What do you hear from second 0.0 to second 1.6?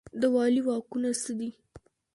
د والي واکونه څه دي؟